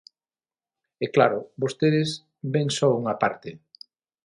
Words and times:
E, 1.03 1.05
claro, 1.15 1.39
vostedes 1.63 2.09
ven 2.53 2.67
só 2.77 2.87
unha 3.01 3.15
parte. 3.23 3.49